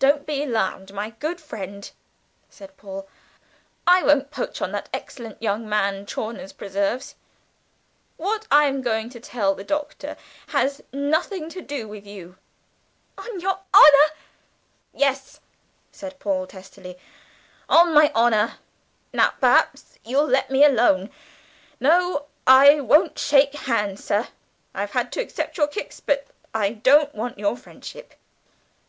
"Don't 0.00 0.26
be 0.26 0.42
alarmed, 0.42 0.92
my 0.92 1.10
good 1.10 1.40
friend," 1.40 1.88
said 2.50 2.76
Paul; 2.76 3.06
"I 3.86 4.02
won't 4.02 4.32
poach 4.32 4.60
on 4.60 4.72
that 4.72 4.88
excellent 4.92 5.40
young 5.40 5.68
man 5.68 6.04
Chawner's 6.04 6.52
preserves. 6.52 7.14
What 8.16 8.44
I 8.50 8.64
am 8.64 8.82
going 8.82 9.08
to 9.10 9.20
tell 9.20 9.54
the 9.54 9.62
Doctor 9.62 10.16
has 10.48 10.82
nothing 10.92 11.48
to 11.50 11.60
do 11.62 11.86
with 11.86 12.04
you." 12.08 12.38
"On 13.16 13.38
your 13.38 13.60
honour?" 13.72 14.10
said 14.10 14.14
Biddlecomb 14.14 14.96
eagerly. 14.96 15.00
"Yes," 15.00 15.40
said 15.92 16.18
Paul 16.18 16.46
testily, 16.48 16.98
"on 17.68 17.94
my 17.94 18.10
honour. 18.16 18.54
Now, 19.12 19.30
perhaps, 19.40 19.96
you'll 20.04 20.26
let 20.26 20.50
me 20.50 20.64
alone. 20.64 21.08
No, 21.78 22.26
I 22.48 22.80
won't 22.80 23.16
shake 23.16 23.54
hands, 23.54 24.02
sir. 24.02 24.26
I've 24.74 24.90
had 24.90 25.12
to 25.12 25.20
accept 25.20 25.56
your 25.56 25.68
kicks, 25.68 26.00
but 26.00 26.26
I 26.52 26.70
don't 26.70 27.14
want 27.14 27.38
your 27.38 27.56
friendship." 27.56 28.14